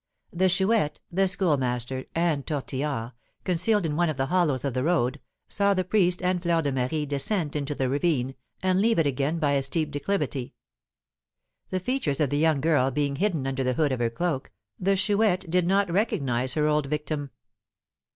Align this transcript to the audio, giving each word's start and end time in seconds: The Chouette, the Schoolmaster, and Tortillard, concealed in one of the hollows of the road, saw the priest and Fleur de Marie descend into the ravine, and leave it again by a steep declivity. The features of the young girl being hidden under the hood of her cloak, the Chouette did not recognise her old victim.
The 0.33 0.49
Chouette, 0.49 0.99
the 1.11 1.27
Schoolmaster, 1.27 2.05
and 2.15 2.43
Tortillard, 2.47 3.11
concealed 3.43 3.85
in 3.85 3.95
one 3.95 4.09
of 4.09 4.17
the 4.17 4.25
hollows 4.25 4.65
of 4.65 4.73
the 4.73 4.83
road, 4.83 5.21
saw 5.47 5.75
the 5.75 5.83
priest 5.83 6.23
and 6.23 6.41
Fleur 6.41 6.63
de 6.63 6.71
Marie 6.71 7.05
descend 7.05 7.55
into 7.55 7.75
the 7.75 7.87
ravine, 7.87 8.33
and 8.63 8.81
leave 8.81 8.97
it 8.97 9.05
again 9.05 9.37
by 9.37 9.51
a 9.51 9.61
steep 9.61 9.91
declivity. 9.91 10.55
The 11.69 11.79
features 11.79 12.19
of 12.19 12.31
the 12.31 12.39
young 12.39 12.61
girl 12.61 12.89
being 12.89 13.17
hidden 13.17 13.45
under 13.45 13.63
the 13.63 13.73
hood 13.73 13.91
of 13.91 13.99
her 13.99 14.09
cloak, 14.09 14.51
the 14.79 14.95
Chouette 14.95 15.47
did 15.51 15.67
not 15.67 15.91
recognise 15.91 16.55
her 16.55 16.65
old 16.65 16.87
victim. 16.87 17.29